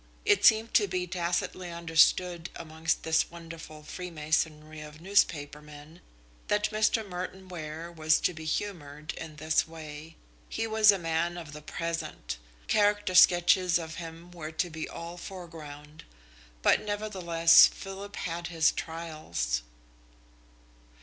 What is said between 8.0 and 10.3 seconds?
to be humoured in this way.